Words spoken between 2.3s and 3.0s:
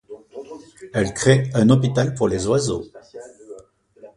oiseaux.